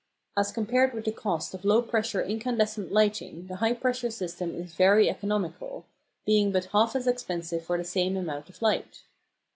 [0.35, 4.73] As compared with the cost of low pressure incandescent lighting the high pressure system is
[4.73, 5.85] very economical,
[6.25, 9.03] being but half as expensive for the same amount of light.